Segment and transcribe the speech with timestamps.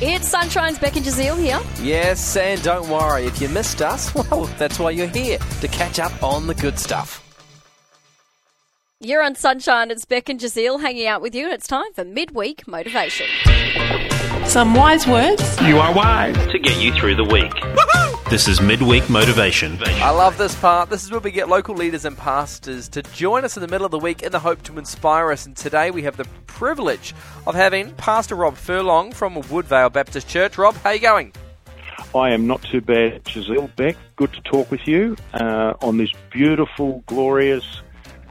[0.00, 1.60] It's Sunshine's Beck and Jazeel here.
[1.84, 5.98] Yes, and don't worry, if you missed us, well, that's why you're here, to catch
[5.98, 7.24] up on the good stuff.
[9.00, 9.90] You're on Sunshine.
[9.90, 13.26] It's Beck and Jazeel hanging out with you, and it's time for midweek motivation.
[14.44, 15.60] Some wise words.
[15.62, 16.36] You are wise.
[16.52, 17.52] to get you through the week.
[18.30, 19.78] This is Midweek Motivation.
[19.82, 20.90] I love this part.
[20.90, 23.86] This is where we get local leaders and pastors to join us in the middle
[23.86, 25.46] of the week in the hope to inspire us.
[25.46, 27.14] And today we have the privilege
[27.46, 30.58] of having Pastor Rob Furlong from Woodvale Baptist Church.
[30.58, 31.32] Rob, how you going?
[32.14, 33.96] I am not too bad, Giselle Beck.
[34.16, 37.80] Good to talk with you uh, on this beautiful, glorious,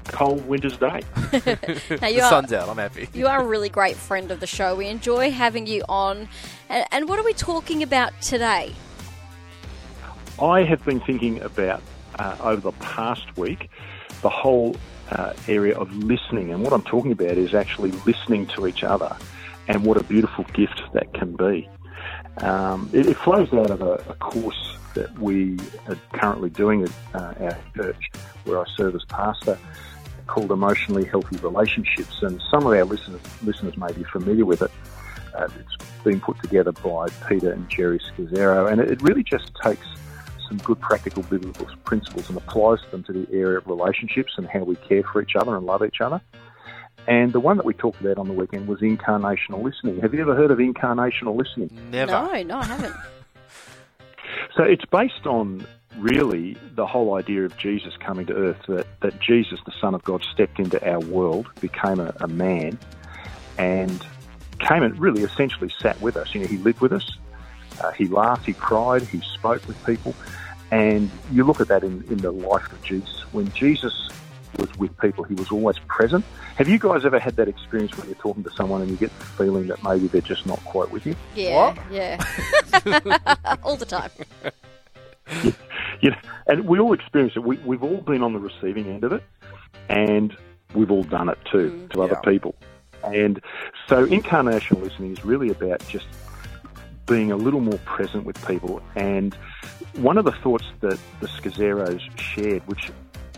[0.05, 1.01] cold winter's day.
[1.99, 2.69] Now, you the are, sun's out.
[2.69, 3.09] I'm happy.
[3.15, 4.75] you are a really great friend of the show.
[4.75, 6.29] We enjoy having you on.
[6.69, 8.73] And, and what are we talking about today?
[10.41, 11.81] I have been thinking about
[12.19, 13.69] uh, over the past week
[14.21, 14.75] the whole
[15.11, 19.15] uh, area of listening, and what I'm talking about is actually listening to each other,
[19.67, 21.67] and what a beautiful gift that can be.
[22.37, 25.57] Um, it, it flows out of a, a course that we
[25.87, 28.11] are currently doing at uh, our church,
[28.43, 29.57] where I serve as pastor,
[30.27, 34.71] called Emotionally Healthy Relationships, and some of our listeners, listeners may be familiar with it.
[35.35, 39.51] Uh, it's been put together by Peter and Geri Scazzero, and it, it really just
[39.63, 39.85] takes
[40.47, 44.59] some good practical biblical principles and applies them to the area of relationships and how
[44.59, 46.21] we care for each other and love each other.
[47.07, 50.01] And the one that we talked about on the weekend was incarnational listening.
[50.01, 51.69] Have you ever heard of incarnational listening?
[51.89, 52.11] Never.
[52.11, 52.95] No, no, I haven't.
[54.55, 55.67] So it's based on
[55.99, 60.03] really the whole idea of Jesus coming to earth, that, that Jesus, the Son of
[60.03, 62.79] God, stepped into our world, became a, a man,
[63.57, 64.05] and
[64.59, 66.33] came and really essentially sat with us.
[66.33, 67.17] You know, he lived with us,
[67.81, 70.13] uh, he laughed, he cried, he spoke with people.
[70.71, 73.23] And you look at that in, in the life of Jesus.
[73.31, 74.09] When Jesus
[74.57, 76.25] was with people, he was always present.
[76.57, 79.17] Have you guys ever had that experience when you're talking to someone and you get
[79.19, 81.15] the feeling that maybe they're just not quite with you?
[81.35, 81.77] Yeah, What?
[81.91, 83.57] yeah.
[83.63, 84.09] All the time.
[86.01, 87.43] you know, and we all experience it.
[87.43, 89.23] We, we've all been on the receiving end of it,
[89.89, 90.35] and
[90.73, 92.31] we've all done it too to other Yeah.
[92.31, 92.55] people.
[93.03, 93.41] And
[93.87, 96.07] so, incarnational listening is really about just
[97.07, 98.81] being a little more present with people.
[98.95, 99.33] And
[99.95, 102.91] one of the thoughts that the Scazzeros shared, which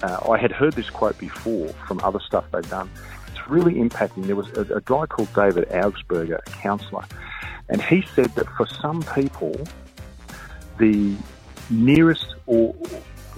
[0.04, 2.90] uh, I had heard this quote before from other stuff they've done,
[3.28, 4.26] it's really impacting.
[4.26, 7.06] There was a, a guy called David Augsburger, a counsellor,
[7.70, 9.56] and he said that for some people,
[10.78, 11.16] the
[11.70, 12.76] nearest or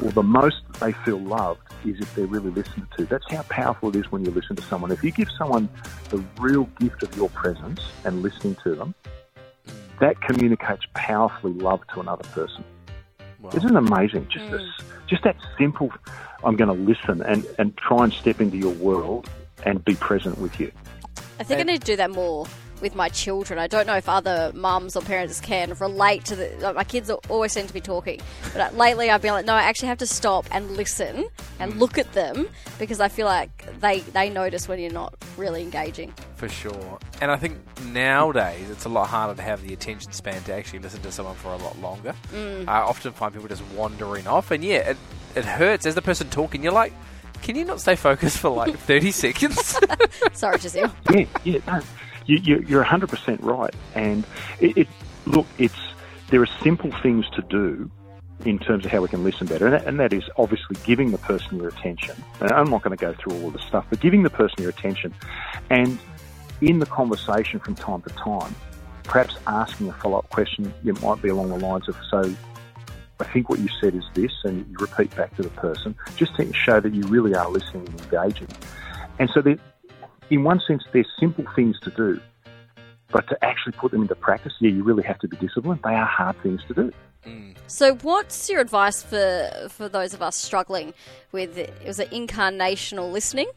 [0.01, 3.05] or the most they feel loved is if they're really listened to.
[3.05, 4.91] That's how powerful it is when you listen to someone.
[4.91, 5.69] If you give someone
[6.09, 8.95] the real gift of your presence and listening to them,
[10.01, 12.63] that communicates powerfully love to another person.
[13.53, 14.27] Isn't it amazing?
[14.29, 14.51] Just mm.
[14.51, 15.91] this, just that simple.
[16.43, 19.29] I'm going to listen and, and try and step into your world
[19.63, 20.71] and be present with you.
[21.39, 22.47] I think I need to do that more
[22.81, 23.59] with my children.
[23.59, 26.51] I don't know if other mums or parents can relate to the.
[26.59, 28.19] Like my kids are always seem to be talking,
[28.53, 31.25] but uh, lately I've been like, no, I actually have to stop and listen
[31.59, 32.47] and look at them
[32.79, 36.13] because I feel like they they notice when you're not really engaging.
[36.35, 36.99] For sure.
[37.21, 40.79] And I think nowadays it's a lot harder to have the attention span to actually
[40.79, 42.15] listen to someone for a lot longer.
[42.67, 44.97] I often find people just wandering off, and yeah, it,
[45.35, 45.85] it hurts.
[45.85, 46.93] As the person talking, you're like,
[47.41, 49.77] can you not stay focused for like 30 seconds?
[50.33, 50.93] Sorry, Giselle.
[51.11, 51.81] Yeah, yeah, no,
[52.37, 53.73] you, you're 100% right.
[53.95, 54.25] And
[54.59, 54.87] it, it,
[55.25, 55.75] look, it's
[56.29, 57.91] there are simple things to do
[58.45, 61.11] in terms of how we can listen better, and that, and that is obviously giving
[61.11, 62.15] the person your attention.
[62.39, 64.55] And I'm not going to go through all of the stuff, but giving the person
[64.61, 65.13] your attention,
[65.69, 65.99] and
[66.61, 68.55] in the conversation from time to time,
[69.03, 70.73] perhaps asking a follow-up question.
[70.85, 72.33] It might be along the lines of, "So,
[73.19, 76.35] I think what you said is this," and you repeat back to the person, just
[76.37, 78.47] to show that you really are listening and engaging.
[79.19, 79.57] And so, there,
[80.31, 82.19] in one sense, they're simple things to do,
[83.11, 85.81] but to actually put them into practice, yeah, you really have to be disciplined.
[85.83, 86.91] They are hard things to do.
[87.67, 90.93] So, what's your advice for for those of us struggling
[91.31, 93.47] with it was it incarnational listening?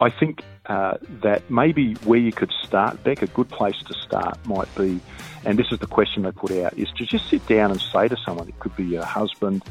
[0.00, 4.44] I think uh, that maybe where you could start, Beck, a good place to start
[4.46, 5.00] might be,
[5.44, 8.08] and this is the question they put out, is to just sit down and say
[8.08, 9.62] to someone, it could be your husband,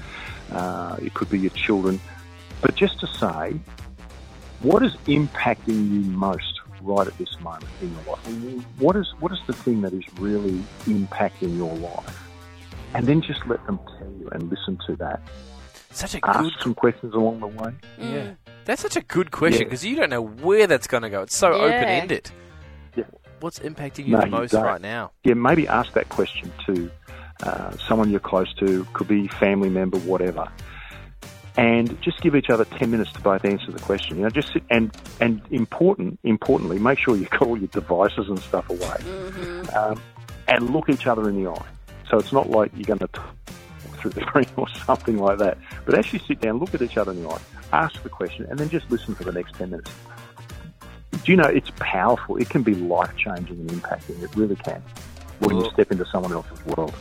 [0.51, 1.99] uh, it could be your children,
[2.61, 3.59] but just to say,
[4.62, 8.65] what is impacting you most right at this moment in your life?
[8.80, 12.24] What is, what is the thing that is really impacting your life?
[12.94, 15.21] And then just let them tell you and listen to that.
[15.92, 17.71] such a good Ask some questions along the way.
[18.00, 18.31] Yeah.
[18.65, 19.65] That's such a good question Yeah.
[19.65, 21.21] because you don't know where that's going to go.
[21.24, 21.63] It's so Yeah.
[21.63, 22.31] open ended.
[22.95, 23.04] Yeah.
[23.39, 24.63] What's impacting you No, the most don't.
[24.63, 25.12] right now?
[25.24, 26.92] yeah, maybe ask that question to
[27.44, 30.48] uh, someone you're close to, could be family member, whatever.
[31.57, 34.18] And just give each other 10 minutes to both answer the question.
[34.18, 38.39] You know, just sit and, and important, importantly, make sure you call your devices and
[38.39, 39.68] stuff away.
[39.74, 40.01] Um,
[40.48, 41.65] and look each other in the eye.
[42.09, 43.36] So it's not like you're going to talk
[43.98, 45.57] through the screen or something like that.
[45.86, 47.42] But actually sit down, look at each other in the eye,
[47.74, 49.92] ask the question, and then just listen for the next 10 minutes.
[51.12, 52.38] Do you know it's powerful?
[52.38, 54.21] It can be life changing and impacting.
[54.21, 54.81] It really can.
[55.39, 56.94] When you step into someone else's world.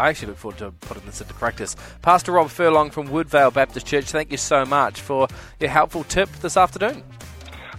[0.00, 1.76] I actually look forward to putting this into practice.
[2.00, 5.28] Pastor Rob Furlong from Woodvale Baptist Church, thank you so much for
[5.60, 7.02] your helpful tip this afternoon.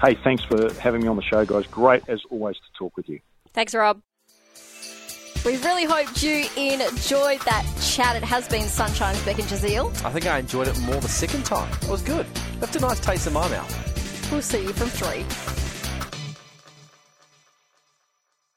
[0.03, 1.65] Hey, thanks for having me on the show, guys.
[1.67, 3.19] Great as always to talk with you.
[3.53, 4.01] Thanks, Rob.
[5.43, 8.15] We really hoped you enjoyed that chat.
[8.15, 9.89] It has been Sunshine with Beck and Jazeel.
[10.05, 11.71] I think I enjoyed it more the second time.
[11.81, 12.27] It was good.
[12.59, 14.31] Left a nice taste in my mouth.
[14.31, 15.60] We'll see you from three.